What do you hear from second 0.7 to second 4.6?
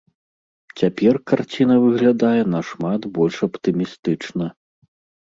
Цяпер карціна выглядае нашмат больш аптымістычна.